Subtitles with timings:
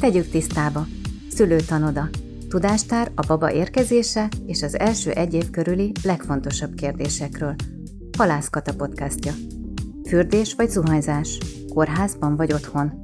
[0.00, 0.86] Tegyük tisztába.
[1.30, 2.08] Szülőtanoda.
[2.48, 7.54] Tudástár a baba érkezése és az első egy év körüli legfontosabb kérdésekről.
[8.18, 9.32] Halászkata podcastja.
[10.08, 11.38] Fürdés vagy zuhanyzás?
[11.74, 13.00] Kórházban vagy otthon?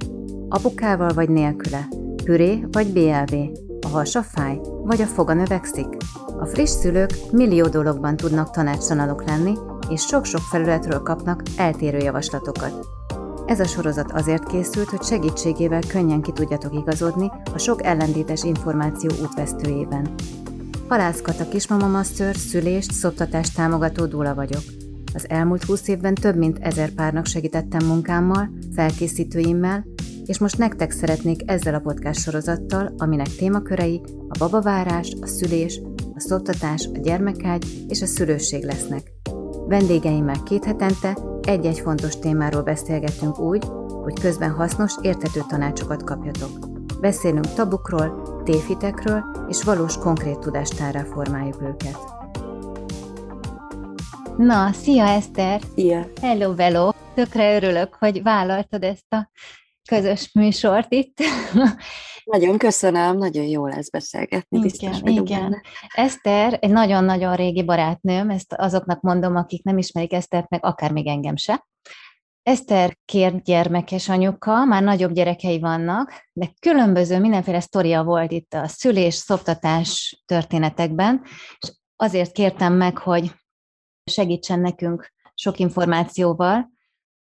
[0.49, 1.89] Apukával vagy nélküle?
[2.25, 3.35] Püré vagy BLV?
[3.81, 4.61] A hasa fáj?
[4.91, 5.87] Vagy a foga növekszik?
[6.39, 9.53] A friss szülők millió dologban tudnak tanácstalanok lenni,
[9.89, 12.87] és sok-sok felületről kapnak eltérő javaslatokat.
[13.47, 19.11] Ez a sorozat azért készült, hogy segítségével könnyen ki tudjatok igazodni a sok ellentétes információ
[19.23, 20.15] útvesztőjében.
[20.89, 24.63] Halászkat a Kismama Master szülést, szoptatást támogató dúla vagyok.
[25.15, 29.85] Az elmúlt húsz évben több mint ezer párnak segítettem munkámmal, felkészítőimmel,
[30.31, 35.81] és most nektek szeretnék ezzel a podcast sorozattal, aminek témakörei a babavárás, a szülés,
[36.15, 39.13] a szoptatás, a gyermekágy és a szülőség lesznek.
[39.67, 43.65] Vendégeimmel két hetente egy-egy fontos témáról beszélgetünk úgy,
[44.03, 46.59] hogy közben hasznos, érthető tanácsokat kapjatok.
[47.01, 51.99] Beszélünk tabukról, tévhitekről, és valós konkrét tudástárra formáljuk őket.
[54.37, 55.61] Na, szia Eszter!
[55.75, 56.07] Szia!
[56.21, 56.91] Hello, hello!
[57.15, 59.31] Tökre örülök, hogy vállaltad ezt a
[59.91, 61.19] közös műsort itt.
[62.25, 65.41] Nagyon köszönöm, nagyon jó lesz beszélgetni, igen, biztos vagyok igen.
[65.41, 65.63] Benne.
[65.95, 71.07] Eszter egy nagyon-nagyon régi barátnőm, ezt azoknak mondom, akik nem ismerik Esztert, meg akár még
[71.07, 71.67] engem se.
[72.43, 78.69] Eszter két gyermekes anyuka, már nagyobb gyerekei vannak, de különböző mindenféle sztoria volt itt a
[78.69, 81.23] szülés, szoptatás történetekben,
[81.59, 83.33] és azért kértem meg, hogy
[84.05, 86.71] segítsen nekünk sok információval,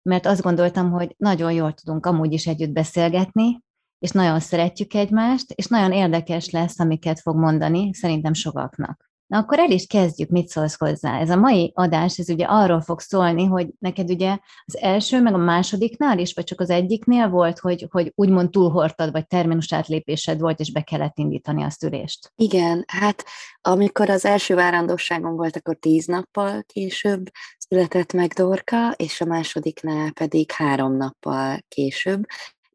[0.03, 3.61] mert azt gondoltam, hogy nagyon jól tudunk amúgy is együtt beszélgetni,
[3.99, 9.11] és nagyon szeretjük egymást, és nagyon érdekes lesz, amiket fog mondani, szerintem sokaknak.
[9.33, 11.19] Na akkor el is kezdjük, mit szólsz hozzá.
[11.19, 15.33] Ez a mai adás, ez ugye arról fog szólni, hogy neked ugye az első, meg
[15.33, 20.39] a másodiknál is, vagy csak az egyiknél volt, hogy, hogy úgymond túlhortad, vagy terminus átlépésed
[20.39, 22.31] volt, és be kellett indítani a szülést.
[22.35, 23.23] Igen, hát
[23.61, 27.29] amikor az első várandosságon volt, akkor tíz nappal később
[27.73, 32.25] született meg Dorka, és a másodiknál pedig három nappal később,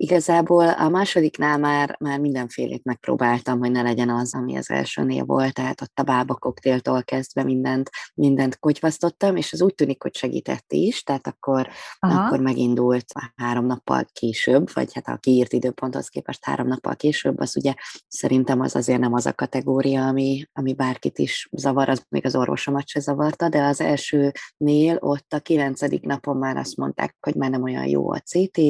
[0.00, 5.54] Igazából a másodiknál már, már mindenfélét megpróbáltam, hogy ne legyen az, ami az elsőnél volt,
[5.54, 10.72] tehát ott a bába koktéltól kezdve mindent, mindent kotyvasztottam, és az úgy tűnik, hogy segített
[10.72, 13.04] is, tehát akkor, akkor megindult
[13.36, 17.74] három nappal később, vagy hát a kiírt időponthoz képest három nappal később, az ugye
[18.08, 22.36] szerintem az azért nem az a kategória, ami, ami bárkit is zavar, az még az
[22.36, 27.50] orvosomat se zavarta, de az elsőnél ott a kilencedik napon már azt mondták, hogy már
[27.50, 28.60] nem olyan jó a CT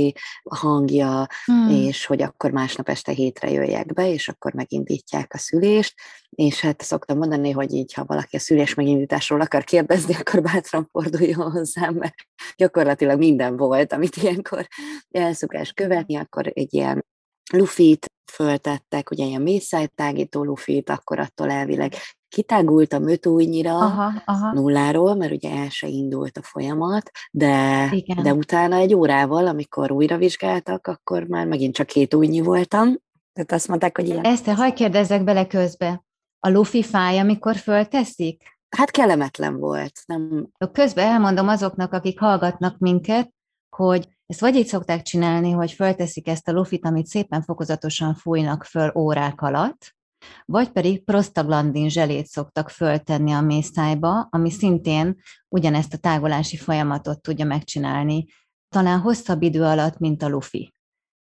[0.43, 1.69] hangja, hmm.
[1.69, 5.95] és hogy akkor másnap este hétre jöjjek be, és akkor megindítják a szülést,
[6.31, 10.89] és hát szoktam mondani, hogy így, ha valaki a szülés megindításról akar kérdezni, akkor bátran
[10.93, 12.15] forduljon hozzám, mert
[12.57, 14.69] gyakorlatilag minden volt, amit ilyenkor
[15.11, 17.05] elszokás követni, akkor egy ilyen
[17.53, 21.93] lufit föltettek, ugye ilyen mészájtágító lufit, akkor attól elvileg
[22.29, 24.53] kitágultam öt újnyira aha, aha.
[24.53, 27.89] nulláról, mert ugye el se indult a folyamat, de,
[28.23, 32.97] de utána egy órával, amikor újra vizsgáltak, akkor már megint csak két újnyi voltam.
[33.33, 34.25] Tehát azt mondták, hogy ilyen...
[34.25, 36.05] Ezt hagyj kérdezzek bele közbe.
[36.41, 38.43] A lufi fáj, amikor fölteszik?
[38.69, 39.93] Hát kellemetlen volt.
[40.07, 40.49] Nem...
[40.73, 43.33] Közben elmondom azoknak, akik hallgatnak minket,
[43.77, 48.65] hogy ezt vagy így szokták csinálni, hogy fölteszik ezt a lufit, amit szépen fokozatosan fújnak
[48.65, 49.97] föl órák alatt,
[50.45, 55.17] vagy pedig prostaglandin zselét szoktak föltenni a mészájba, ami szintén
[55.49, 58.27] ugyanezt a tágolási folyamatot tudja megcsinálni,
[58.69, 60.73] talán hosszabb idő alatt, mint a lufi.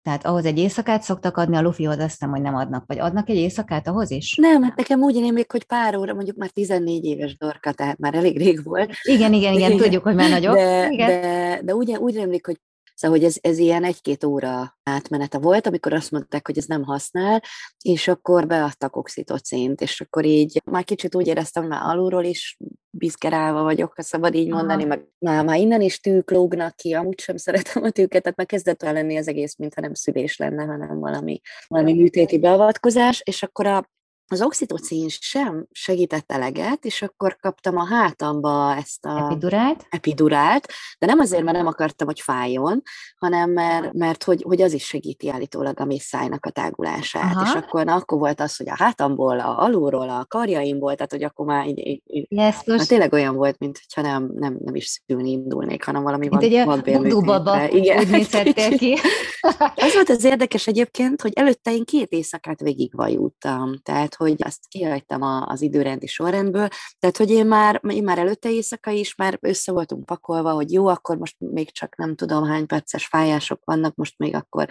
[0.03, 2.85] Tehát ahhoz egy éjszakát szoktak adni, a lufihoz azt hiszem, hogy nem adnak.
[2.87, 4.35] Vagy adnak egy éjszakát ahhoz is?
[4.35, 8.15] Nem, hát nekem úgy rémlik, hogy pár óra, mondjuk már 14 éves dorka, tehát már
[8.15, 8.93] elég rég volt.
[9.03, 10.55] Igen, igen, igen, tudjuk, hogy már nagyobb.
[10.55, 11.09] De, igen.
[11.09, 12.61] de, de úgy, úgy rémlik, hogy
[13.05, 16.83] Szóval, hogy ez, ez ilyen egy-két óra átmenete volt, amikor azt mondták, hogy ez nem
[16.83, 17.43] használ,
[17.83, 22.59] és akkor beadtak oxitocint, és akkor így már kicsit úgy éreztem, hogy már alulról is
[22.91, 24.89] bizgerálva vagyok, ha szabad így mondani, Aha.
[24.89, 28.47] meg már, már innen is tűk lógnak ki, amúgy sem szeretem a tűket, tehát már
[28.47, 33.67] kezdett lenni az egész, mintha nem szülés lenne, hanem valami, valami műtéti beavatkozás, és akkor
[33.67, 33.91] a
[34.29, 41.07] az oxitocin sem segített eleget, és akkor kaptam a hátamba ezt a epidurált, epidurált de
[41.07, 42.83] nem azért, mert nem akartam, hogy fájjon,
[43.17, 47.35] hanem mert, mert hogy, hogy az is segíti állítólag a mészájnak a tágulását.
[47.35, 47.43] Aha.
[47.45, 51.25] És akkor, na, akkor volt az, hogy a hátamból, a alulról, a karjaimból, tehát hogy
[51.25, 55.31] akkor már így, így, így hát tényleg olyan volt, mintha nem, nem, nem is szülni
[55.31, 57.99] indulnék, hanem valami Mint van, egy baba, Igen.
[57.99, 58.99] úgy ki.
[59.85, 64.69] az volt az érdekes egyébként, hogy előtte én két éjszakát végigvajultam, tehát volt, hogy azt
[64.69, 66.69] kihagytam az időrendi sorrendből,
[66.99, 70.87] tehát hogy én már, én már előtte éjszaka is már össze voltunk pakolva, hogy jó,
[70.87, 74.69] akkor most még csak nem tudom hány perces fájások vannak, most még akkor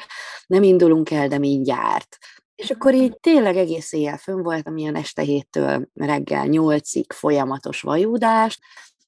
[0.48, 2.18] nem indulunk el, de mindjárt.
[2.56, 8.60] És akkor így tényleg egész éjjel fönn voltam, ilyen este héttől reggel nyolcig folyamatos vajúdást,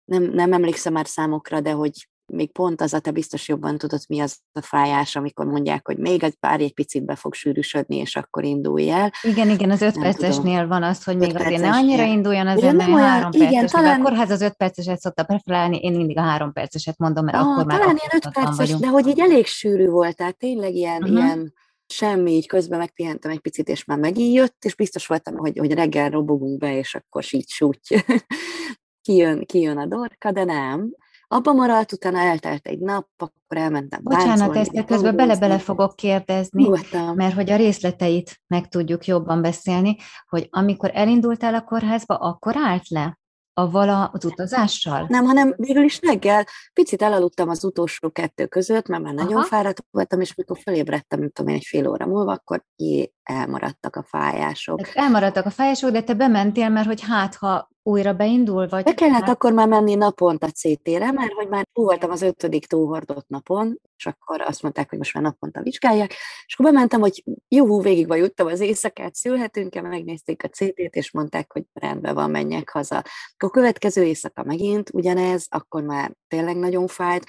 [0.05, 3.99] nem, nem emlékszem már számokra, de hogy még pont az a, te biztos jobban tudod,
[4.07, 7.95] mi az a fájás, amikor mondják, hogy még egy pár egy picit be fog sűrűsödni,
[7.95, 9.11] és akkor indulj el.
[9.21, 12.87] Igen, igen, az öt percesnél van az, hogy még azért ne annyira induljon az ember,
[12.87, 14.01] olyan, három igen, perces, talán...
[14.01, 17.47] a kórház az öt perceset szokta preferálni, én mindig a három perceset mondom, mert ah,
[17.47, 18.81] akkor már talán ilyen öt perces, vagyunk.
[18.81, 21.17] de hogy így elég sűrű volt, tehát tényleg ilyen, uh-huh.
[21.17, 21.53] ilyen
[21.87, 25.73] semmi, így közben megpihentem egy picit, és már megint jött, és biztos voltam, hogy, hogy
[25.73, 28.03] reggel robogunk be, és akkor így súty
[29.05, 30.95] kijön, kijön a dorka, de nem
[31.27, 37.15] abba maradt, utána eltelt egy nap, akkor elmentem Bocsánat, ezt közben bele-bele fogok kérdezni, Nyugodtan.
[37.15, 39.97] mert hogy a részleteit meg tudjuk jobban beszélni,
[40.29, 43.19] hogy amikor elindultál a kórházba, akkor állt le?
[43.57, 45.05] avval az utazással?
[45.09, 49.45] Nem, hanem végül is reggel picit elaludtam az utolsó kettő között, mert már nagyon Aha.
[49.45, 53.95] fáradt voltam, és mikor felébredtem, nem tudom én, egy fél óra múlva, akkor jé, elmaradtak
[53.95, 54.81] a fájások.
[54.81, 58.67] Tehát elmaradtak a fájások, de te bementél, mert hogy hát, ha újra beindul?
[58.67, 59.29] Vagy Be kellett hát...
[59.29, 64.05] akkor már menni naponta CT-re, mert hogy már túl voltam az ötödik túlhordott napon, és
[64.05, 66.13] akkor azt mondták, hogy most már naponta vizsgálják,
[66.45, 71.11] és akkor bementem, hogy jó, végig vagy juttam az éjszakát, szülhetünk-e, megnézték a CT-t, és
[71.11, 72.95] mondták, hogy rendben van, menjek haza.
[72.95, 77.25] Akkor a következő éjszaka megint ugyanez, akkor már tényleg nagyon fájt,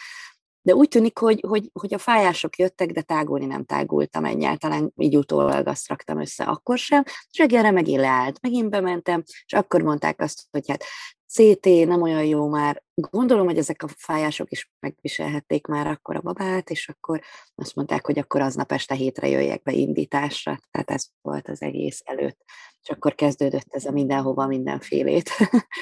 [0.66, 5.16] de úgy tűnik, hogy, hogy, hogy a fájások jöttek, de tágulni nem tágultam egyáltalán, így
[5.16, 10.20] utólag azt raktam össze akkor sem, és reggelre megint leállt, megint bementem, és akkor mondták
[10.20, 10.84] azt, hogy hát
[11.28, 12.82] CT nem olyan jó már.
[12.94, 17.20] Gondolom, hogy ezek a fájások is megviselhették már akkor a babát, és akkor
[17.54, 20.58] azt mondták, hogy akkor aznap este hétre jöjjek be indításra.
[20.70, 22.44] Tehát ez volt az egész előtt.
[22.82, 25.30] És akkor kezdődött ez a mindenhova mindenfélét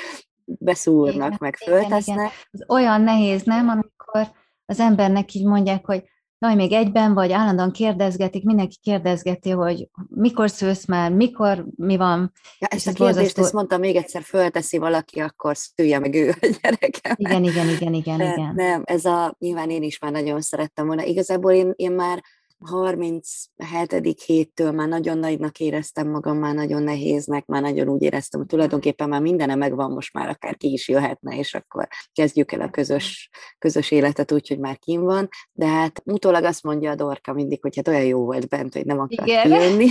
[0.45, 2.03] beszúrnak, igen, meg föltesznek.
[2.07, 2.31] Igen, igen.
[2.51, 6.05] Ez olyan nehéz, nem, amikor az embernek így mondják, hogy
[6.39, 12.33] jaj, még egyben vagy, állandóan kérdezgetik, mindenki kérdezgeti, hogy mikor szősz már, mikor, mi van.
[12.59, 13.43] Ja, ezt a kérdést, borzasztó...
[13.43, 17.15] ezt mondta, még egyszer fölteszi valaki, akkor szülje meg ő a gyerekem.
[17.17, 18.55] Igen, igen, igen, igen, igen.
[18.55, 21.03] Nem, ez a, nyilván én is már nagyon szerettem volna.
[21.03, 22.23] Igazából én, én már
[22.59, 24.23] 37.
[24.27, 29.09] héttől már nagyon nagynak éreztem magam, már nagyon nehéznek, már nagyon úgy éreztem, hogy tulajdonképpen
[29.09, 33.31] már mindenem megvan, most már akár ki is jöhetne, és akkor kezdjük el a közös,
[33.59, 35.29] közös életet úgy, hogy már kim van.
[35.53, 38.85] De hát utólag azt mondja a Dorka mindig, hogy hát olyan jó volt bent, hogy
[38.85, 39.87] nem akar kijönni.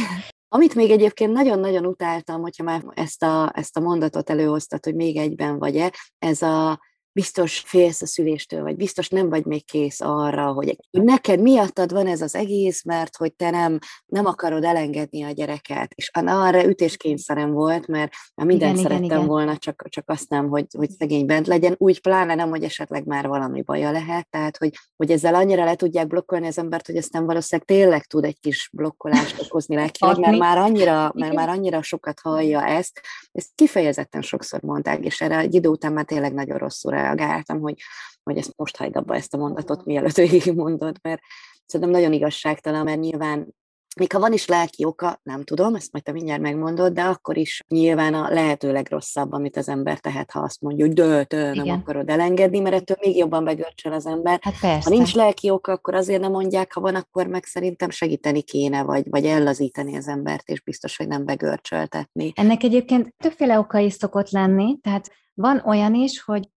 [0.48, 5.18] Amit még egyébként nagyon-nagyon utáltam, hogyha már ezt a, ezt a mondatot előhoztat, hogy még
[5.18, 6.80] egyben vagy-e, ez a
[7.14, 12.08] biztos félsz a szüléstől, vagy biztos nem vagy még kész arra, hogy neked miattad van
[12.08, 15.94] ez az egész, mert hogy te nem, nem akarod elengedni a gyereket.
[15.96, 20.66] És arra ütéskényszerem volt, mert mindent igen, szerettem igen, volna, csak, csak azt nem, hogy,
[20.78, 21.76] hogy szegény bent legyen.
[21.78, 25.76] Úgy pláne nem, hogy esetleg már valami baja lehet, tehát hogy, hogy ezzel annyira le
[25.76, 30.38] tudják blokkolni az embert, hogy aztán valószínűleg tényleg tud egy kis blokkolást okozni lelkileg, mert
[30.38, 33.02] már annyira, mert már annyira sokat hallja ezt.
[33.32, 37.82] Ezt kifejezetten sokszor mondták, és erre egy idő után már tényleg nagyon rosszul reagáltam, hogy,
[38.24, 41.22] hogy ezt most hagyd abba ezt a mondatot, mielőtt végig mondod, mert
[41.66, 43.54] szerintem nagyon igazságtalan, mert nyilván
[43.96, 47.38] még ha van is lelki oka, nem tudom, ezt majd te mindjárt megmondod, de akkor
[47.38, 51.54] is nyilván a lehető legrosszabb, amit az ember tehet, ha azt mondja, hogy dö nem
[51.54, 51.80] Igen.
[51.80, 54.40] akarod elengedni, mert ettől még jobban begörcsöl az ember.
[54.42, 54.90] Hát persze.
[54.90, 58.84] Ha nincs lelki oka, akkor azért nem mondják, ha van, akkor meg szerintem segíteni kéne,
[58.84, 62.32] vagy, vagy ellazítani az embert, és biztos, hogy nem begörcsöltetni.
[62.36, 66.50] Ennek egyébként többféle oka is szokott lenni, tehát van olyan is, hogy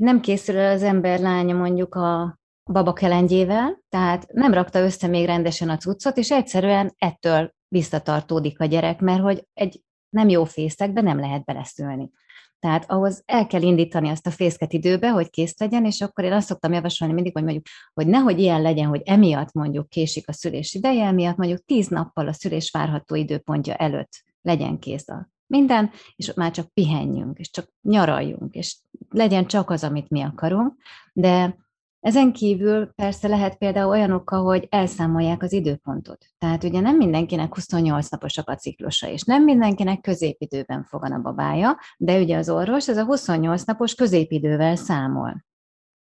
[0.00, 2.38] nem készül el az ember lánya mondjuk a
[2.72, 9.00] babakelendjével, tehát nem rakta össze még rendesen a cuccot, és egyszerűen ettől visszatartódik a gyerek,
[9.00, 12.10] mert hogy egy nem jó fészekbe nem lehet beleszülni.
[12.58, 16.32] Tehát ahhoz el kell indítani azt a fészket időbe, hogy kész legyen, és akkor én
[16.32, 17.64] azt szoktam javasolni mindig, hogy mondjuk,
[17.94, 22.28] hogy nehogy ilyen legyen, hogy emiatt mondjuk késik a szülés ideje, emiatt mondjuk tíz nappal
[22.28, 27.68] a szülés várható időpontja előtt legyen kész a minden, és már csak pihenjünk, és csak
[27.82, 28.78] nyaraljunk, és
[29.08, 30.74] legyen csak az, amit mi akarunk,
[31.12, 31.56] de
[32.00, 36.26] ezen kívül persze lehet például olyan oka, hogy elszámolják az időpontot.
[36.38, 41.78] Tehát ugye nem mindenkinek 28 naposak a ciklusa, és nem mindenkinek középidőben fogan a babája,
[41.96, 45.44] de ugye az orvos ez a 28 napos középidővel számol.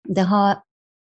[0.08, 0.68] De ha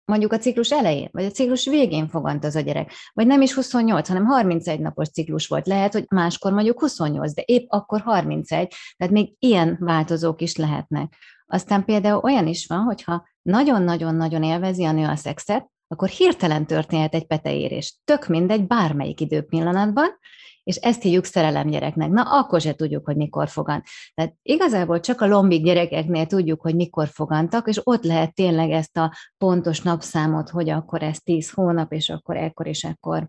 [0.07, 3.55] mondjuk a ciklus elején, vagy a ciklus végén fogant az a gyerek, vagy nem is
[3.55, 5.67] 28, hanem 31 napos ciklus volt.
[5.67, 11.15] Lehet, hogy máskor mondjuk 28, de épp akkor 31, tehát még ilyen változók is lehetnek.
[11.47, 17.15] Aztán például olyan is van, hogyha nagyon-nagyon-nagyon élvezi a nő a szexet, akkor hirtelen történhet
[17.15, 17.99] egy peteérés.
[18.05, 20.19] Tök mindegy, bármelyik időpillanatban,
[20.63, 22.11] és ezt hívjuk szerelemgyereknek.
[22.11, 23.85] Na, akkor se tudjuk, hogy mikor fogant.
[24.15, 28.97] Tehát igazából csak a lombik gyerekeknél tudjuk, hogy mikor fogantak, és ott lehet tényleg ezt
[28.97, 33.29] a pontos napszámot, hogy akkor ez 10 hónap, és akkor ekkor és ekkor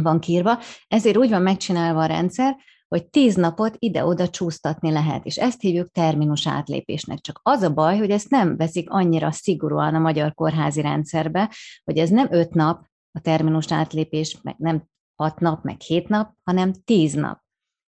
[0.00, 0.58] van kírva.
[0.88, 2.56] Ezért úgy van megcsinálva a rendszer,
[2.94, 7.20] hogy tíz napot ide-oda csúsztatni lehet, és ezt hívjuk terminus átlépésnek.
[7.20, 11.98] Csak az a baj, hogy ezt nem veszik annyira szigorúan a magyar kórházi rendszerbe, hogy
[11.98, 14.84] ez nem öt nap a terminus átlépés, meg nem
[15.16, 17.40] hat nap, meg hét nap, hanem tíz nap.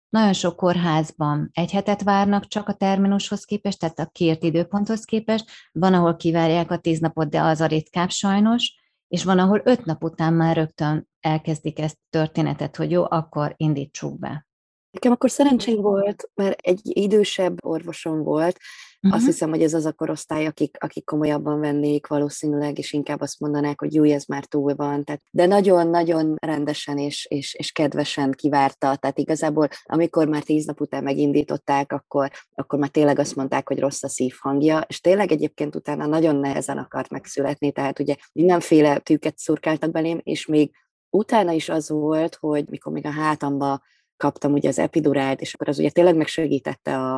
[0.09, 5.51] Nagyon sok kórházban egy hetet várnak csak a terminushoz képest, tehát a kért időponthoz képest,
[5.73, 8.75] van, ahol kivárják a tíz napot, de az a ritkább sajnos,
[9.09, 14.19] és van, ahol öt nap után már rögtön elkezdik ezt történetet, hogy jó, akkor indítsuk
[14.19, 14.47] be.
[14.93, 18.59] Nekem akkor szerencsém volt, mert egy idősebb orvosom volt,
[19.05, 19.21] Uh-huh.
[19.21, 23.41] Azt hiszem, hogy ez az a korosztály, akik, akik komolyabban vennék valószínűleg, és inkább azt
[23.41, 25.05] mondanák, hogy jó, ez már túl van.
[25.05, 28.97] Tehát, de nagyon-nagyon rendesen és, és, és kedvesen kivárta.
[28.97, 33.79] Tehát igazából, amikor már tíz nap után megindították, akkor, akkor már tényleg azt mondták, hogy
[33.79, 39.39] rossz a szívhangja, és tényleg egyébként utána nagyon nehezen akart megszületni, tehát ugye mindenféle tűket
[39.39, 40.71] szurkáltak belém, és még
[41.11, 43.81] utána is az volt, hogy mikor még a hátamba
[44.23, 47.17] kaptam ugye az epidurált, és akkor az ugye tényleg megsegítette a,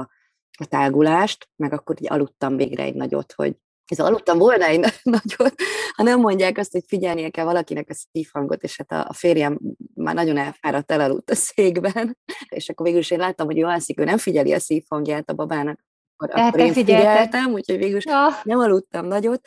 [0.58, 3.56] a tágulást, meg akkor ugye aludtam végre egy nagyot, hogy
[3.86, 4.78] ez aludtam volna egy
[5.16, 5.54] nagyot,
[5.92, 9.60] ha nem mondják azt, hogy figyelnie kell valakinek a szívhangot, és hát a, a férjem
[9.94, 12.18] már nagyon elfáradt, elaludt a székben,
[12.58, 15.34] és akkor végül is én láttam, hogy ő alszik, ő nem figyeli a szívhangját a
[15.34, 15.80] babának,
[16.16, 18.28] akkor, akkor én figyeltem, úgyhogy végül is ja.
[18.42, 19.40] nem aludtam nagyot,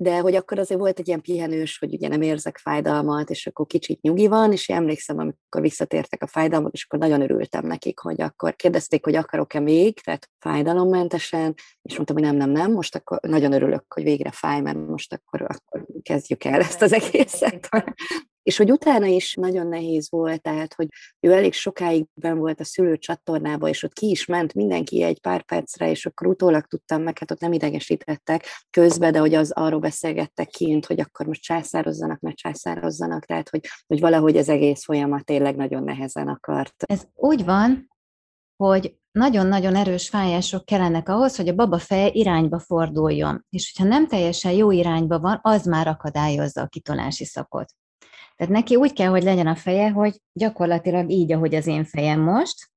[0.00, 3.66] de hogy akkor azért volt egy ilyen pihenős, hogy ugye nem érzek fájdalmat, és akkor
[3.66, 7.98] kicsit nyugi van, és én emlékszem, amikor visszatértek a fájdalmak, és akkor nagyon örültem nekik,
[7.98, 12.94] hogy akkor kérdezték, hogy akarok-e még, tehát fájdalommentesen, és mondtam, hogy nem, nem, nem, most
[12.94, 17.68] akkor nagyon örülök, hogy végre fáj, mert most akkor, akkor kezdjük el ezt az egészet.
[18.48, 20.88] És hogy utána is nagyon nehéz volt, tehát, hogy
[21.20, 25.20] ő elég sokáig ben volt a szülő csatornába, és ott ki is ment mindenki egy
[25.20, 29.50] pár percre, és akkor utólag tudtam meg, hát ott nem idegesítettek közben, de hogy az
[29.50, 34.84] arról beszélgettek kint, hogy akkor most császározzanak, mert császározzanak, tehát, hogy, hogy valahogy az egész
[34.84, 36.82] folyamat tényleg nagyon nehezen akart.
[36.86, 37.90] Ez úgy van,
[38.56, 43.46] hogy nagyon-nagyon erős fájások kellenek ahhoz, hogy a baba feje irányba forduljon.
[43.50, 47.72] És hogyha nem teljesen jó irányba van, az már akadályozza a kitolási szakot.
[48.38, 52.20] Tehát neki úgy kell, hogy legyen a feje, hogy gyakorlatilag így, ahogy az én fejem
[52.20, 52.70] most,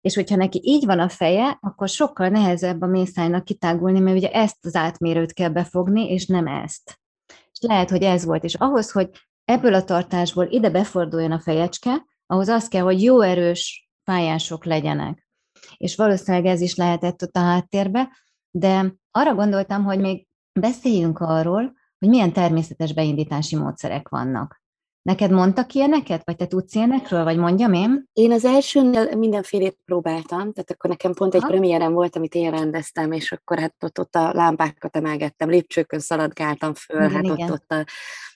[0.00, 4.30] és hogyha neki így van a feje, akkor sokkal nehezebb a mészájnak kitágulni, mert ugye
[4.30, 7.00] ezt az átmérőt kell befogni, és nem ezt.
[7.26, 8.44] És lehet, hogy ez volt.
[8.44, 9.10] És ahhoz, hogy
[9.44, 15.28] ebből a tartásból ide beforduljon a fejecske, ahhoz az kell, hogy jó erős pályások legyenek.
[15.76, 18.08] És valószínűleg ez is lehetett ott a háttérbe,
[18.50, 20.26] de arra gondoltam, hogy még
[20.60, 24.61] beszéljünk arról, hogy milyen természetes beindítási módszerek vannak.
[25.02, 28.04] Neked mondtak ilyeneket, vagy te tudsz ilyenekről, vagy mondjam én?
[28.12, 33.12] Én az elsőnél mindenfélét próbáltam, tehát akkor nekem pont egy premiérem volt, amit én rendeztem,
[33.12, 37.40] és akkor hát ott, ott a lámpákat emelgettem, lépcsőkön szaladgáltam föl, igen, hát igen.
[37.40, 37.84] ott, ott a...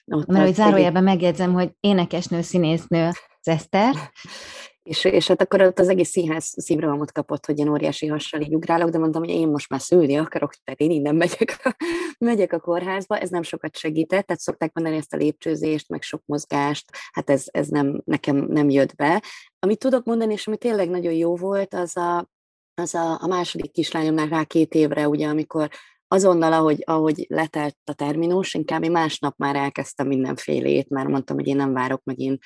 [0.09, 3.11] Ott Mert hogy zárójelben megjegyzem, hogy énekesnő, színésznő,
[3.47, 3.95] Eszter,
[4.87, 8.55] És, és hát akkor ott az egész színház szívrohamot kapott, hogy én óriási hassal így
[8.55, 11.75] ugrálok, de mondtam, hogy én most már szülni akarok, tehát én innen megyek a,
[12.25, 16.21] megyek a kórházba, ez nem sokat segített, tehát szokták mondani ezt a lépcsőzést, meg sok
[16.25, 19.23] mozgást, hát ez, ez nem, nekem nem jött be.
[19.59, 22.29] Amit tudok mondani, és ami tényleg nagyon jó volt, az a,
[22.73, 25.69] az a, a második kislányomnál rá két évre, ugye, amikor
[26.07, 31.47] azonnal, ahogy, ahogy letelt a terminus, inkább én másnap már elkezdtem mindenfélét, már mondtam, hogy
[31.47, 32.43] én nem várok megint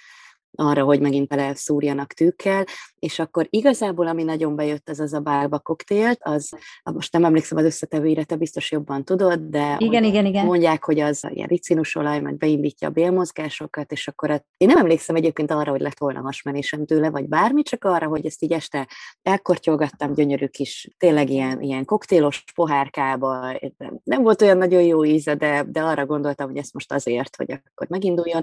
[0.55, 2.65] arra, hogy megint bele szúrjanak tűkkel,
[3.01, 6.49] és akkor igazából, ami nagyon bejött, az az a bálba koktélt, az,
[6.83, 10.45] most nem emlékszem az összetevőire, te biztos jobban tudod, de igen, igen, igen.
[10.45, 15.15] mondják, hogy az ilyen ricinusolaj, meg beindítja a bélmozgásokat, és akkor a, én nem emlékszem
[15.15, 18.87] egyébként arra, hogy lett volna hasmenésem tőle, vagy bármi, csak arra, hogy ezt így este
[19.21, 23.59] elkortyolgattam gyönyörű kis, tényleg ilyen, ilyen koktélos pohárkába,
[24.03, 27.51] nem volt olyan nagyon jó íze, de, de arra gondoltam, hogy ezt most azért, hogy
[27.51, 28.41] akkor meginduljon,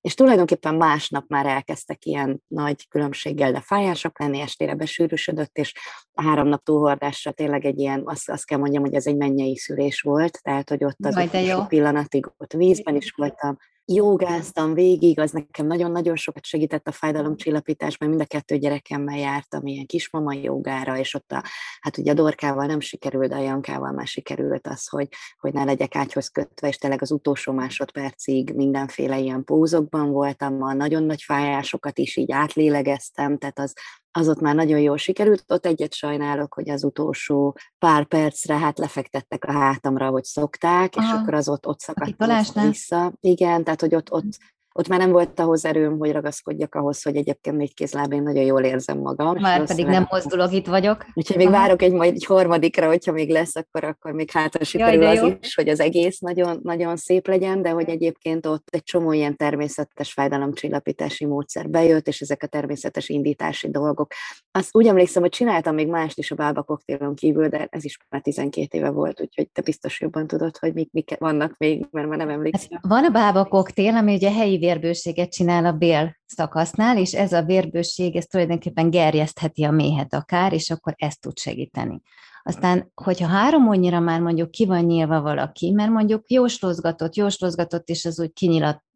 [0.00, 3.60] és tulajdonképpen másnap már elkezdtek ilyen nagy különbséggel, de
[3.98, 5.74] fájások lenni, estére besűrűsödött, és
[6.12, 9.56] a három nap túlhordásra tényleg egy ilyen, azt, azt kell mondjam, hogy ez egy mennyei
[9.56, 13.56] szülés volt, tehát hogy ott az utolsó pillanatig ott vízben is voltam,
[13.92, 19.86] jogáztam végig, az nekem nagyon-nagyon sokat segített a fájdalomcsillapításban, mind a kettő gyerekemmel jártam ilyen
[19.86, 21.42] kismama jogára, és ott a,
[21.80, 25.08] hát ugye a Dorkával nem sikerült, a Jankával már sikerült az, hogy,
[25.40, 30.72] hogy ne legyek ágyhoz kötve, és tényleg az utolsó másodpercig mindenféle ilyen pózokban voltam, a
[30.72, 33.74] nagyon nagy fájásokat is így átlélegeztem, tehát az,
[34.18, 35.44] az ott már nagyon jól sikerült.
[35.46, 41.06] Ott egyet sajnálok, hogy az utolsó pár percre hát lefektettek a hátamra, hogy szokták, Aha.
[41.06, 42.16] és akkor az ott, ott szakadt
[42.54, 43.12] vissza.
[43.20, 44.38] Igen, tehát hogy ott, ott
[44.78, 48.44] ott már nem volt ahhoz erőm, hogy ragaszkodjak ahhoz, hogy egyébként négy kézláb én nagyon
[48.44, 49.36] jól érzem magam.
[49.40, 51.06] Már pedig nem mozdulok, itt vagyok.
[51.14, 51.56] Úgyhogy még Aha.
[51.56, 55.22] várok egy majd egy harmadikra, hogyha még lesz, akkor, akkor még hátra sikerül Jaj, az
[55.22, 55.36] jó.
[55.40, 59.36] is, hogy az egész nagyon, nagyon szép legyen, de hogy egyébként ott egy csomó ilyen
[59.36, 64.12] természetes fájdalomcsillapítási módszer bejött, és ezek a természetes indítási dolgok.
[64.58, 67.98] Azt úgy emlékszem, hogy csináltam még mást is a bába koktélon kívül, de ez is
[68.08, 72.08] már 12 éve volt, úgyhogy te biztos jobban tudod, hogy mik, mik vannak még, mert
[72.08, 72.68] már nem emlékszem.
[72.70, 77.32] Hát van a bába koktél, ami ugye helyi vérbőséget csinál a bél szakasznál, és ez
[77.32, 82.00] a vérbőség, ez tulajdonképpen gerjesztheti a méhet akár, és akkor ezt tud segíteni.
[82.42, 88.04] Aztán, hogyha három annyira már mondjuk ki van nyílva valaki, mert mondjuk jóslózgatott, jóslózgatott, és
[88.04, 88.32] az úgy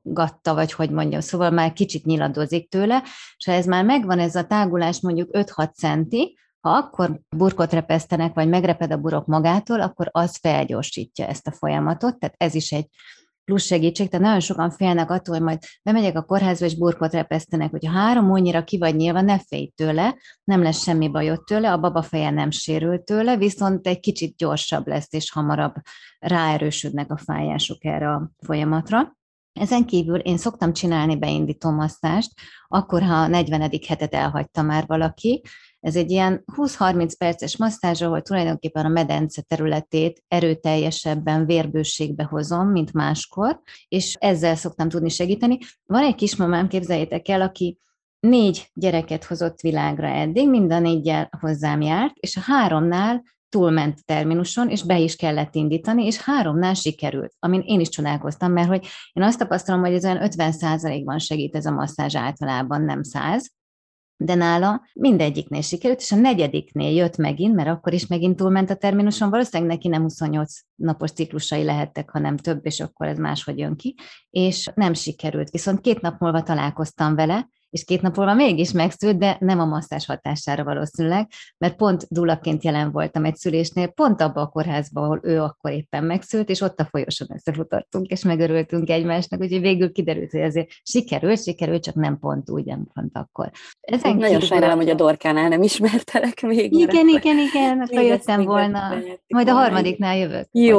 [0.03, 3.03] kinyilatgatta, vagy hogy mondjam, szóval már kicsit nyiladozik tőle,
[3.37, 8.35] és ha ez már megvan, ez a tágulás mondjuk 5-6 centi, ha akkor burkot repesztenek,
[8.35, 12.87] vagy megreped a burok magától, akkor az felgyorsítja ezt a folyamatot, tehát ez is egy
[13.45, 17.71] plusz segítség, tehát nagyon sokan félnek attól, hogy majd bemegyek a kórházba, és burkot repesztenek,
[17.71, 21.79] hogyha három ónyira ki vagy nyilva, ne félj tőle, nem lesz semmi bajod tőle, a
[21.79, 25.75] baba feje nem sérül tőle, viszont egy kicsit gyorsabb lesz, és hamarabb
[26.19, 29.17] ráerősödnek a fájások erre a folyamatra.
[29.53, 32.33] Ezen kívül én szoktam csinálni beindító massztást,
[32.69, 33.71] akkor, ha a 40.
[33.87, 35.43] hetet elhagyta már valaki,
[35.81, 42.93] ez egy ilyen 20-30 perces masszázs, ahol tulajdonképpen a medence területét erőteljesebben vérbőségbe hozom, mint
[42.93, 45.59] máskor, és ezzel szoktam tudni segíteni.
[45.85, 47.79] Van egy kismamám, képzeljétek el, aki
[48.21, 54.03] négy gyereket hozott világra eddig, mind a négyel hozzám járt, és a háromnál túlment a
[54.05, 58.87] terminuson, és be is kellett indítani, és háromnál sikerült, amin én is csodálkoztam, mert hogy
[59.13, 63.51] én azt tapasztalom, hogy ez olyan 50%-ban segít ez a masszázs általában, nem 100,
[64.17, 68.75] de nála mindegyiknél sikerült, és a negyediknél jött megint, mert akkor is megint túlment a
[68.75, 73.77] terminuson, valószínűleg neki nem 28 napos ciklusai lehettek, hanem több, és akkor ez máshogy jön
[73.77, 73.95] ki,
[74.31, 75.51] és nem sikerült.
[75.51, 79.64] Viszont két nap múlva találkoztam vele, és két nap múlva mégis megszült, de nem a
[79.64, 85.21] masszás hatására valószínűleg, mert pont dulaként jelen voltam egy szülésnél, pont abba a kórházba, ahol
[85.23, 90.31] ő akkor éppen megszült, és ott a folyosón összefutottunk, és megörültünk egymásnak, úgyhogy végül kiderült,
[90.31, 93.51] hogy azért sikerült, sikerült, csak nem pont úgy, nem pont akkor.
[93.81, 96.73] Ezen nagyon sajnálom, hogy a Dorkánál nem ismertelek még.
[96.73, 98.94] Igen, igen, igen, akkor jöttem volna.
[99.27, 100.49] Majd a harmadiknál jövök.
[100.51, 100.79] Jó.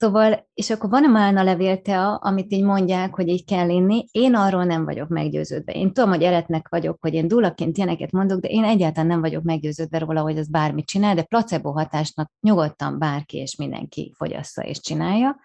[0.00, 4.34] Szóval, és akkor van a málna levéltea, amit így mondják, hogy így kell inni, én
[4.34, 5.72] arról nem vagyok meggyőződve.
[5.72, 9.42] Én tudom, hogy eretnek vagyok, hogy én dulaként ilyeneket mondok, de én egyáltalán nem vagyok
[9.42, 14.80] meggyőződve róla, hogy ez bármit csinál, de placebo hatásnak nyugodtan bárki és mindenki fogyassza és
[14.80, 15.36] csinálja.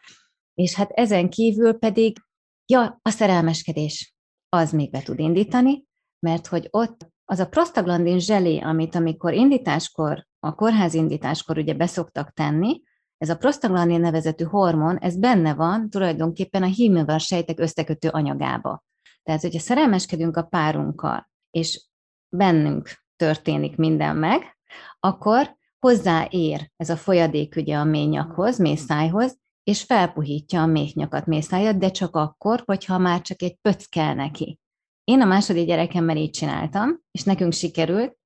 [0.53, 2.17] És hát ezen kívül pedig,
[2.65, 4.15] ja, a szerelmeskedés
[4.49, 5.83] az még be tud indítani,
[6.19, 10.95] mert hogy ott az a prostaglandin zselé, amit amikor indításkor, a kórház
[11.47, 12.81] ugye beszoktak tenni,
[13.23, 18.83] ez a prostaglandin nevezetű hormon, ez benne van tulajdonképpen a hímővel sejtek összekötő anyagába.
[19.23, 21.87] Tehát, hogyha szerelmeskedünk a párunkkal, és
[22.29, 24.57] bennünk történik minden meg,
[24.99, 31.91] akkor hozzáér ez a folyadék ugye a mélynyakhoz, mészájhoz, és felpuhítja a méhnyakat, mészájat, de
[31.91, 34.59] csak akkor, hogyha már csak egy pöc kell neki.
[35.03, 38.17] Én a második gyerekemmel így csináltam, és nekünk sikerült,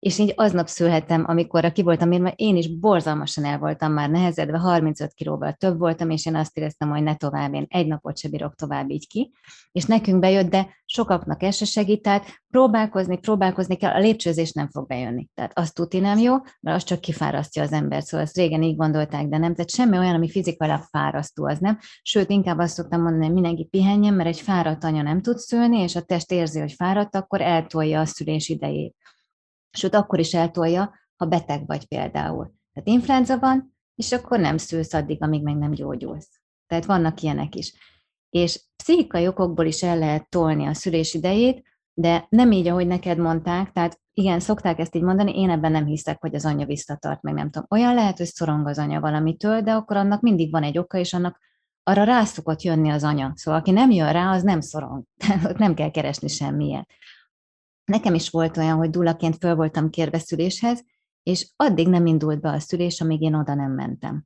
[0.00, 4.58] és így aznap szülhettem, amikor ki voltam írva, én is borzalmasan el voltam már nehezedve,
[4.58, 8.28] 35 kilóval több voltam, és én azt éreztem, hogy ne tovább, én egy napot se
[8.28, 9.32] bírok tovább így ki.
[9.72, 14.68] És nekünk bejött, de sokaknak ez se segít, tehát próbálkozni, próbálkozni kell, a lépcsőzés nem
[14.68, 15.28] fog bejönni.
[15.34, 18.76] Tehát azt tuti nem jó, mert az csak kifárasztja az embert, szóval ezt régen így
[18.76, 19.54] gondolták, de nem.
[19.54, 21.78] Tehát semmi olyan, ami fizikailag fárasztó, az nem.
[22.02, 25.78] Sőt, inkább azt szoktam mondani, hogy mindenki pihenjen, mert egy fáradt anya nem tud szülni,
[25.78, 28.94] és a test érzi, hogy fáradt, akkor eltolja a szülés idejét
[29.70, 32.54] sőt akkor is eltolja, ha beteg vagy például.
[32.72, 36.40] Tehát influenza van, és akkor nem szülsz addig, amíg meg nem gyógyulsz.
[36.66, 37.74] Tehát vannak ilyenek is.
[38.30, 43.18] És pszichikai okokból is el lehet tolni a szülés idejét, de nem így, ahogy neked
[43.18, 47.22] mondták, tehát igen, szokták ezt így mondani, én ebben nem hiszek, hogy az anya visszatart,
[47.22, 47.66] meg nem tudom.
[47.70, 51.12] Olyan lehet, hogy szorong az anya valamitől, de akkor annak mindig van egy oka, és
[51.12, 51.38] annak
[51.82, 53.32] arra rá szokott jönni az anya.
[53.34, 55.04] Szóval aki nem jön rá, az nem szorong.
[55.16, 56.86] Tehát nem kell keresni semmiért.
[57.90, 60.84] Nekem is volt olyan, hogy dulaként föl voltam kérve szüléshez,
[61.22, 64.24] és addig nem indult be a szülés, amíg én oda nem mentem.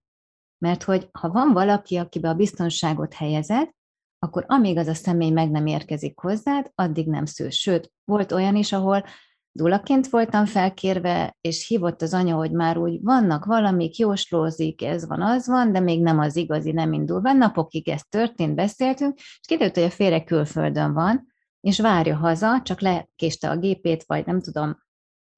[0.59, 3.71] Mert hogy ha van valaki, akibe a biztonságot helyezed,
[4.19, 7.51] akkor amíg az a személy meg nem érkezik hozzád, addig nem szül.
[7.51, 9.05] Sőt, volt olyan is, ahol
[9.53, 15.23] dulaként voltam felkérve, és hívott az anya, hogy már úgy vannak valamik, jóslózik, ez van,
[15.23, 17.33] az van, de még nem az igazi, nem indul be.
[17.33, 21.34] Napokig ez történt, beszéltünk, és kiderült, hogy a félre külföldön van,
[21.65, 24.79] és várja haza, csak lekéste a gépét, vagy nem tudom,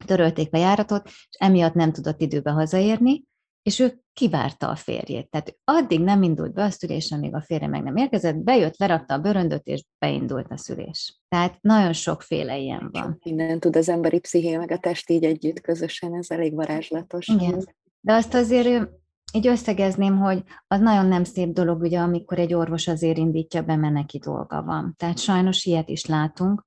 [0.05, 3.25] törölték a járatot, és emiatt nem tudott időbe hazaérni,
[3.62, 5.31] és ő kivárta a férjét.
[5.31, 9.15] Tehát addig nem indult be a szülés, amíg a férje meg nem érkezett, bejött, lerakta
[9.15, 11.21] a bőröndöt, és beindult a szülés.
[11.29, 13.19] Tehát nagyon sokféle ilyen van.
[13.25, 17.27] Minden tud az emberi psziché, meg a test így együtt közösen, ez elég varázslatos.
[17.27, 17.65] Igen.
[18.01, 18.89] De azt azért
[19.37, 23.77] így összegezném, hogy az nagyon nem szép dolog, ugye, amikor egy orvos azért indítja be,
[23.77, 24.94] mert neki dolga van.
[24.96, 26.66] Tehát sajnos ilyet is látunk,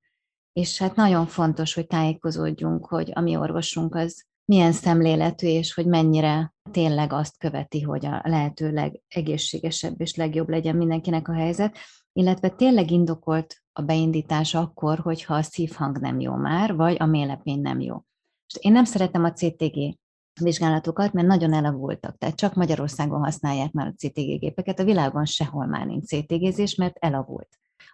[0.53, 5.85] és hát nagyon fontos, hogy tájékozódjunk, hogy a mi orvosunk az milyen szemléletű, és hogy
[5.85, 11.77] mennyire tényleg azt követi, hogy a lehető legegészségesebb és legjobb legyen mindenkinek a helyzet,
[12.13, 17.61] illetve tényleg indokolt a beindítás akkor, hogyha a szívhang nem jó már, vagy a mélepény
[17.61, 18.03] nem jó.
[18.47, 19.97] És én nem szeretem a CTG
[20.41, 25.65] vizsgálatokat, mert nagyon elavultak, tehát csak Magyarországon használják már a CTG gépeket, a világon sehol
[25.65, 27.47] már nincs CTG-zés, mert elavult.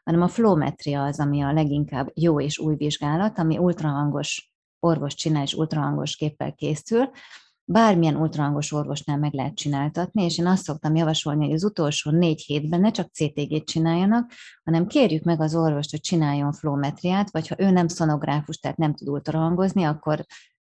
[0.03, 5.43] Hanem a flowmetria az, ami a leginkább jó és új vizsgálat, ami ultrahangos orvos csinál,
[5.43, 7.09] és ultrahangos képpel készül,
[7.67, 12.41] bármilyen ultrahangos orvosnál meg lehet csináltatni, és én azt szoktam javasolni, hogy az utolsó négy
[12.41, 14.31] hétben ne csak CTG-t csináljanak,
[14.63, 18.93] hanem kérjük meg az orvost, hogy csináljon flowmetriát, vagy ha ő nem szonográfus, tehát nem
[18.93, 20.25] tud ultrahangozni, akkor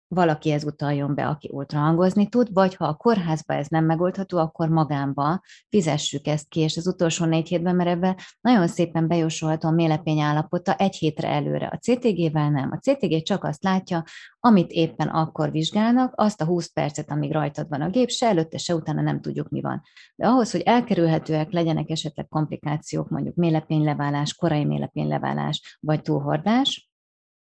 [0.08, 5.40] valakihez utaljon be, aki ultrahangozni tud, vagy ha a kórházba ez nem megoldható, akkor magánba
[5.68, 10.20] fizessük ezt ki, és az utolsó négy hétben, mert ebben nagyon szépen bejósolható a mélepény
[10.20, 11.66] állapota egy hétre előre.
[11.66, 12.70] A CTG-vel nem.
[12.70, 14.02] A CTG csak azt látja,
[14.40, 18.58] amit éppen akkor vizsgálnak, azt a 20 percet, amíg rajtad van a gép, se előtte,
[18.58, 19.82] se utána nem tudjuk, mi van.
[20.14, 26.90] De ahhoz, hogy elkerülhetőek legyenek esetleg komplikációk, mondjuk mélepényleválás, korai mélepényleválás, vagy túlhordás,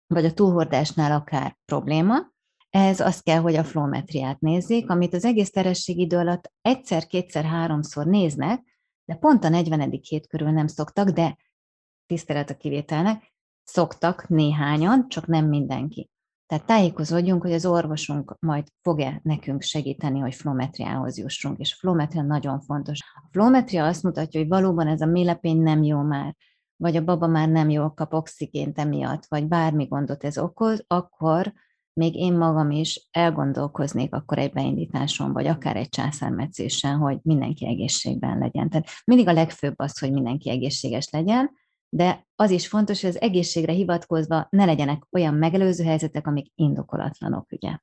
[0.07, 2.31] vagy a túlhordásnál akár probléma,
[2.71, 7.43] ez azt kell, hogy a flowmetriát nézzék, amit az egész teresség idő alatt egyszer, kétszer,
[7.43, 8.63] háromszor néznek,
[9.05, 9.99] de pont a 40.
[10.01, 11.37] hét körül nem szoktak, de
[12.05, 16.09] tisztelet a kivételnek, szoktak néhányan, csak nem mindenki.
[16.47, 22.21] Tehát tájékozódjunk, hogy az orvosunk majd fog-e nekünk segíteni, hogy flometriához jussunk, és a flometria
[22.21, 22.99] nagyon fontos.
[23.13, 26.35] A flometria azt mutatja, hogy valóban ez a mélepény nem jó már,
[26.75, 31.53] vagy a baba már nem jól kap oxigént emiatt, vagy bármi gondot ez okoz, akkor
[31.93, 38.37] még én magam is elgondolkoznék akkor egy beindításon, vagy akár egy császármetszésen, hogy mindenki egészségben
[38.37, 38.69] legyen.
[38.69, 41.51] Tehát mindig a legfőbb az, hogy mindenki egészséges legyen,
[41.89, 47.51] de az is fontos, hogy az egészségre hivatkozva ne legyenek olyan megelőző helyzetek, amik indokolatlanok,
[47.51, 47.77] ugye.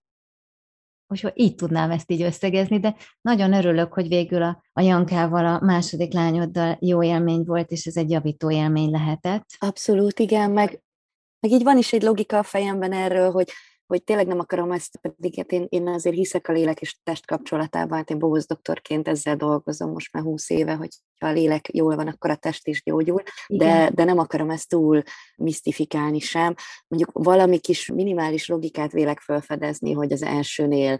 [1.10, 5.64] Úgyhogy így tudnám ezt így összegezni, de nagyon örülök, hogy végül a, a Jankával, a
[5.64, 9.46] második lányoddal jó élmény volt, és ez egy javító élmény lehetett.
[9.58, 10.82] Abszolút, igen, meg,
[11.40, 13.50] meg így van is egy logika a fejemben erről, hogy
[13.88, 17.26] hogy tényleg nem akarom ezt, pedig hát én, én azért hiszek a lélek és test
[17.26, 20.88] kapcsolatában, hát én Bóz doktorként ezzel dolgozom most már húsz éve, hogy
[21.20, 24.68] ha a lélek jól van, akkor a test is gyógyul, de, de nem akarom ezt
[24.68, 25.02] túl
[25.36, 26.54] misztifikálni sem.
[26.88, 30.98] Mondjuk valami kis minimális logikát vélek felfedezni, hogy az elsőnél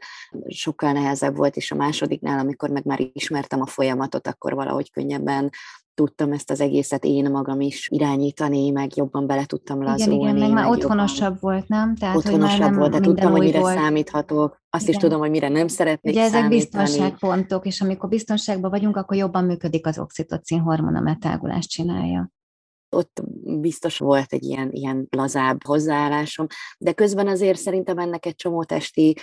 [0.49, 5.51] sokkal nehezebb volt, és a másodiknál, amikor meg már ismertem a folyamatot, akkor valahogy könnyebben
[5.99, 10.21] tudtam ezt az egészet én magam is irányítani, meg jobban bele tudtam lazulni.
[10.21, 11.97] Igen, igen, meg már otthonosabb jobban, volt, nem?
[11.97, 13.77] Tehát, otthonosabb hogy már nem volt, de tudtam, hogy mire volt.
[13.77, 14.63] számíthatok.
[14.71, 14.95] Azt igen.
[14.95, 16.61] is tudom, hogy mire nem szeretnék Ugye ezek számítani.
[16.61, 22.31] biztonságpontok, és amikor biztonságban vagyunk, akkor jobban működik az oxitocin hormon, a metágulást csinálja
[22.91, 23.23] ott
[23.61, 26.47] biztos volt egy ilyen, ilyen lazább hozzáállásom,
[26.79, 29.17] de közben azért szerintem ennek egy csomó testi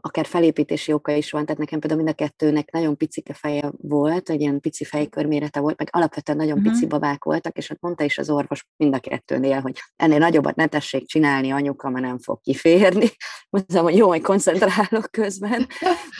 [0.00, 4.30] akár felépítési oka is van, tehát nekem például mind a kettőnek nagyon picike feje volt,
[4.30, 6.72] egy ilyen pici fejkörmérete volt, meg alapvetően nagyon uh-huh.
[6.72, 10.56] pici babák voltak, és ott mondta is az orvos mind a kettőnél, hogy ennél nagyobbat
[10.56, 13.08] ne tessék csinálni, anyuka, mert nem fog kiférni.
[13.50, 15.66] Mondtam, hogy jó, hogy koncentrálok közben,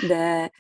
[0.09, 0.51] de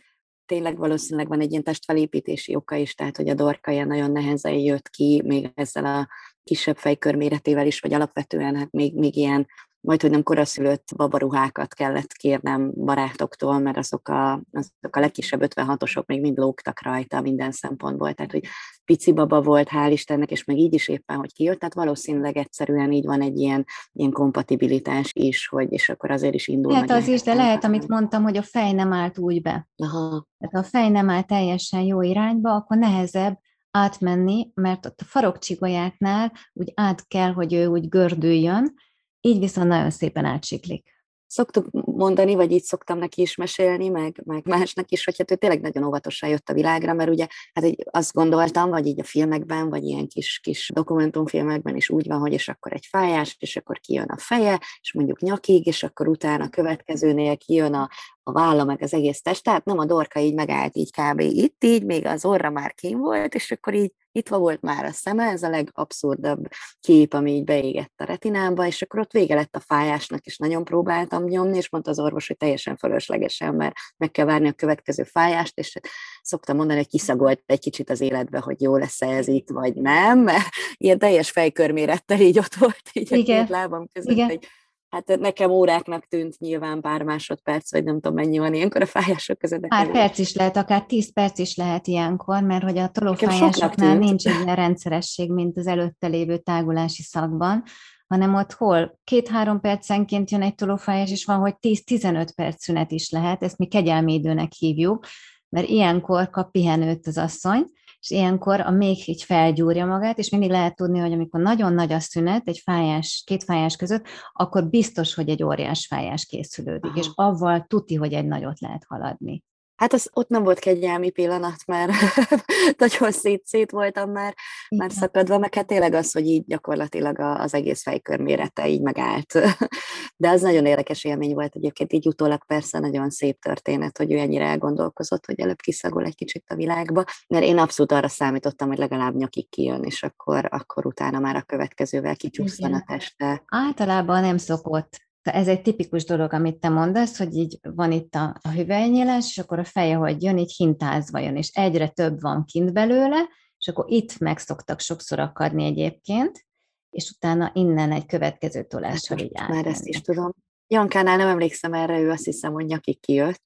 [0.47, 4.53] tényleg valószínűleg van egy ilyen testfelépítési oka is, tehát hogy a dorka ilyen nagyon nehezen
[4.53, 6.09] jött ki, még ezzel a
[6.45, 9.47] kisebb fejkörméretével is, vagy alapvetően hát még, még ilyen
[9.81, 16.07] majd, hogy nem koraszülött babaruhákat kellett kérnem barátoktól, mert azok a, azok a legkisebb 56-osok
[16.07, 18.45] még mind lógtak rajta minden szempontból, tehát hogy
[18.85, 22.93] pici baba volt, hál' Istennek, és meg így is éppen, hogy kijött, tehát valószínűleg egyszerűen
[22.93, 26.75] így van egy ilyen, ilyen kompatibilitás is, hogy és akkor azért is indul.
[26.75, 29.69] Hát az is, de lehet, amit mondtam, hogy a fej nem állt úgy be.
[29.77, 30.27] Aha.
[30.39, 33.39] Tehát ha a fej nem állt teljesen jó irányba, akkor nehezebb
[33.71, 38.75] átmenni, mert ott a farokcsigolyáknál úgy át kell, hogy ő úgy gördüljön,
[39.21, 40.99] így viszont nagyon szépen átsiklik.
[41.27, 45.35] Szoktuk mondani, vagy így szoktam neki is mesélni, meg, meg másnak is, hogy hát ő
[45.35, 49.05] tényleg nagyon óvatosan jött a világra, mert ugye hát így azt gondoltam, vagy így a
[49.05, 53.57] filmekben, vagy ilyen kis, kis dokumentumfilmekben is úgy van, hogy és akkor egy fájás, és
[53.57, 57.89] akkor kijön a feje, és mondjuk nyakig, és akkor utána a következőnél kijön a,
[58.23, 61.21] a válla, meg az egész test, tehát nem a dorka így megállt így kb.
[61.21, 64.93] itt így, még az orra már kín volt, és akkor így nyitva volt már a
[64.93, 66.49] szeme, ez a legabszurdabb
[66.81, 70.65] kép, ami így beégett a retinámba, és akkor ott vége lett a fájásnak, és nagyon
[70.65, 75.03] próbáltam nyomni, és mondta az orvos, hogy teljesen fölöslegesen, mert meg kell várni a következő
[75.03, 75.79] fájást, és
[76.23, 80.19] szoktam mondani, hogy kiszagolt egy kicsit az életbe, hogy jó lesz ez itt, vagy nem,
[80.19, 83.37] mert ilyen teljes fejkörmérettel így ott volt, így Igen.
[83.37, 84.27] a két lábam között, Igen.
[84.27, 84.49] hogy
[84.91, 89.39] Hát nekem óráknak tűnt nyilván pár másodperc, vagy nem tudom mennyi van ilyenkor a fájások
[89.39, 89.67] között.
[89.67, 94.27] Pár perc is lehet, akár tíz perc is lehet ilyenkor, mert hogy a tolófájásoknál nincs
[94.27, 97.63] egy ilyen rendszeresség, mint az előtte lévő tágulási szakban,
[98.07, 98.99] hanem ott hol?
[99.05, 103.67] Két-három percenként jön egy tolófájás, és van, hogy 10-15 perc szünet is lehet, ezt mi
[103.67, 105.07] kegyelmi időnek hívjuk,
[105.49, 107.67] mert ilyenkor kap pihenőt az asszony,
[108.01, 111.93] és ilyenkor a még így felgyúrja magát, és mindig lehet tudni, hogy amikor nagyon nagy
[111.93, 116.99] a szünet, egy fájás, két fájás között, akkor biztos, hogy egy óriás fájás készülődik, Aha.
[116.99, 119.43] és avval tuti, hogy egy nagyot lehet haladni.
[119.81, 121.93] Hát az, ott nem volt kegyelmi pillanat, mert
[122.79, 124.35] nagyon szét-szét voltam már,
[124.69, 129.33] már szakadva, meg hát tényleg az, hogy így gyakorlatilag az egész fejkör mérete így megállt.
[130.17, 134.19] De az nagyon érdekes élmény volt egyébként, így utólag persze nagyon szép történet, hogy ő
[134.19, 138.79] ennyire elgondolkozott, hogy előbb kiszagol egy kicsit a világba, mert én abszolút arra számítottam, hogy
[138.79, 143.43] legalább nyakig kijön, és akkor, akkor utána már a következővel kicsúsztan a teste.
[143.47, 148.37] Általában nem szokott ez egy tipikus dolog, amit te mondasz, hogy így van itt a,
[148.43, 152.45] a hüvelynyílás, és akkor a feje, hogy jön, így hintázva jön, és egyre több van
[152.45, 153.29] kint belőle,
[153.59, 156.47] és akkor itt meg szoktak sokszor akadni egyébként,
[156.91, 160.33] és utána innen egy következő tolással hát, így Már ezt is tudom.
[160.67, 163.43] Jankánál nem emlékszem erre, ő azt hiszem, hogy nyakig kijött.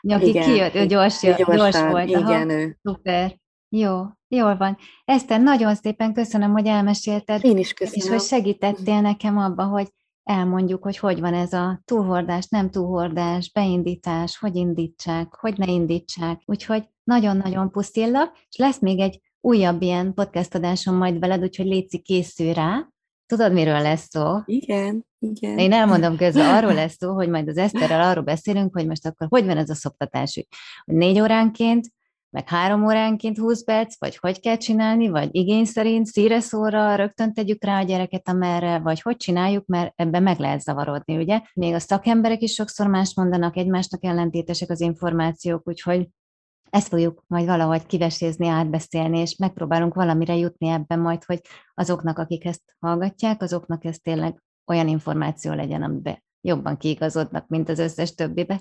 [0.00, 2.08] Nyakig igen, kijött, ő gyors, gyorsan, gyors volt.
[2.08, 2.78] Igen, aha, ő.
[2.82, 3.38] Szuper.
[3.68, 4.76] Jó, jól van.
[5.04, 7.44] Eszter, nagyon szépen köszönöm, hogy elmesélted.
[7.44, 8.04] Én is köszönöm.
[8.04, 9.88] És hogy segítettél nekem abba, hogy
[10.30, 16.42] elmondjuk, hogy hogy van ez a túlhordás, nem túlhordás, beindítás, hogy indítsák, hogy ne indítsák.
[16.44, 21.98] Úgyhogy nagyon-nagyon pusztillak, és lesz még egy újabb ilyen podcast adásom majd veled, úgyhogy létszi
[21.98, 22.88] készül rá.
[23.26, 24.36] Tudod, miről lesz szó?
[24.44, 25.58] Igen, igen.
[25.58, 29.26] Én elmondom közben, arról lesz szó, hogy majd az Eszterrel arról beszélünk, hogy most akkor
[29.30, 30.46] hogy van ez a szoptatás, hogy
[30.96, 31.88] négy óránként
[32.30, 37.34] meg három óránként 20 perc, vagy hogy kell csinálni, vagy igény szerint szíre szóra rögtön
[37.34, 41.40] tegyük rá a gyereket amerre, vagy hogy csináljuk, mert ebben meg lehet zavarodni, ugye?
[41.54, 46.08] Még a szakemberek is sokszor más mondanak, egymásnak ellentétesek az információk, úgyhogy
[46.70, 51.40] ezt fogjuk majd valahogy kivesézni, átbeszélni, és megpróbálunk valamire jutni ebben majd, hogy
[51.74, 57.78] azoknak, akik ezt hallgatják, azoknak ez tényleg olyan információ legyen, amiben jobban kiigazodnak, mint az
[57.78, 58.60] összes többibe.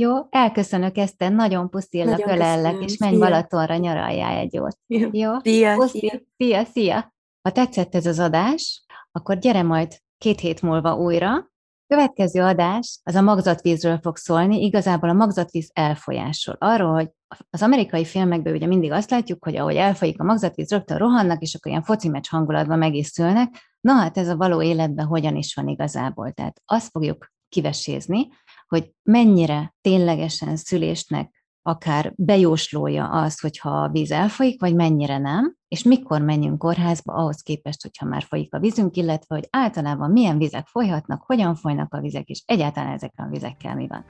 [0.00, 3.24] Jó, elköszönök ezt, nagyon puszillak, ölellek, és menj szia.
[3.24, 4.78] Balatonra, nyaraljál egy jót.
[4.86, 5.08] Jó?
[5.12, 5.38] Jó?
[5.38, 6.20] Szia, Puszi, szia.
[6.36, 7.14] szia, szia.
[7.42, 11.50] Ha tetszett ez az adás, akkor gyere majd két hét múlva újra.
[11.86, 16.56] Következő adás az a magzatvízről fog szólni, igazából a magzatvíz elfolyásról.
[16.58, 17.10] Arról, hogy
[17.50, 21.54] az amerikai filmekben ugye mindig azt látjuk, hogy ahogy elfolyik a magzatvíz, rögtön rohannak, és
[21.54, 23.76] akkor ilyen foci meccs hangulatban megiszülnek.
[23.80, 26.32] Na hát ez a való életben hogyan is van igazából.
[26.32, 28.28] Tehát azt fogjuk kivesézni,
[28.70, 35.82] hogy mennyire ténylegesen szülésnek akár bejóslója az, hogyha a víz elfolyik, vagy mennyire nem, és
[35.82, 40.66] mikor menjünk kórházba ahhoz képest, hogyha már folyik a vízünk, illetve hogy általában milyen vizek
[40.66, 44.04] folyhatnak, hogyan folynak a vizek, és egyáltalán ezekkel a vizekkel mi van.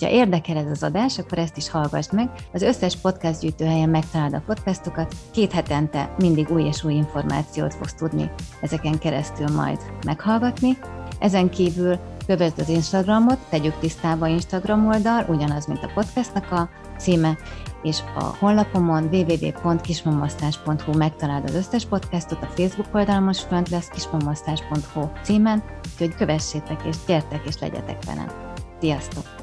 [0.00, 2.30] Ha érdekel ez az adás, akkor ezt is hallgass meg.
[2.52, 7.94] Az összes podcast gyűjtőhelyen megtalálod a podcastokat, két hetente mindig új és új információt fogsz
[7.94, 10.76] tudni ezeken keresztül majd meghallgatni.
[11.18, 17.38] Ezen kívül Kövesd az Instagramot, tegyük tisztába Instagram oldal, ugyanaz, mint a podcastnak a címe,
[17.82, 25.08] és a honlapomon www.kismamasztás.hu megtalálod az összes podcastot, a Facebook oldalamon is fönt lesz kismamasztás.hu
[25.22, 28.28] címen, úgyhogy kövessétek és gyertek és legyetek velem.
[28.80, 29.41] Sziasztok!